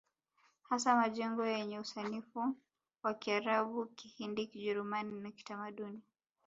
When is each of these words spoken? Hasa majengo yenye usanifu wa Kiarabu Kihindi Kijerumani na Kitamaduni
Hasa 0.63 0.95
majengo 0.95 1.45
yenye 1.45 1.79
usanifu 1.79 2.55
wa 3.03 3.13
Kiarabu 3.13 3.85
Kihindi 3.85 4.47
Kijerumani 4.47 5.19
na 5.19 5.31
Kitamaduni 5.31 6.01